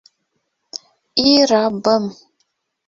И 1.27 1.45
раббым! 1.51 2.03